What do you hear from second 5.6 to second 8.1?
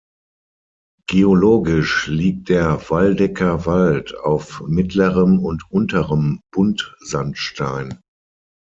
Unterem Buntsandstein.